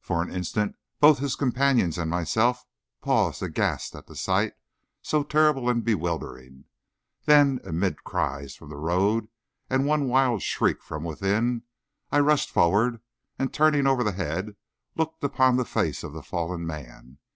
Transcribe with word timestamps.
For 0.00 0.22
an 0.22 0.30
instant 0.32 0.76
both 1.00 1.18
his 1.18 1.34
companions 1.34 1.98
and 1.98 2.08
myself 2.08 2.66
paused 3.02 3.42
aghast 3.42 3.96
at 3.96 4.08
a 4.08 4.14
sight 4.14 4.52
so 5.02 5.24
terrible 5.24 5.68
and 5.68 5.82
bewildering; 5.84 6.66
then, 7.24 7.58
amid 7.64 8.04
cries 8.04 8.54
from 8.54 8.68
the 8.68 8.76
road 8.76 9.26
and 9.68 9.86
one 9.86 10.06
wild 10.06 10.42
shriek 10.42 10.84
from 10.84 11.02
within, 11.02 11.64
I 12.12 12.20
rushed 12.20 12.50
forward, 12.52 13.00
and 13.40 13.52
turning 13.52 13.88
over 13.88 14.04
the 14.04 14.12
head, 14.12 14.54
looked 14.94 15.24
upon 15.24 15.56
the 15.56 15.64
face 15.64 16.04
of 16.04 16.12
the 16.12 16.22
fallen 16.22 16.64
man. 16.64 17.18